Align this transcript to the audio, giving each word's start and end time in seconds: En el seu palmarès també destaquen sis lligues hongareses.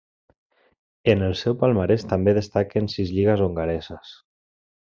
En 1.13 1.21
el 1.27 1.35
seu 1.43 1.57
palmarès 1.59 2.07
també 2.15 2.35
destaquen 2.39 2.91
sis 2.97 3.15
lligues 3.19 3.47
hongareses. 3.49 4.19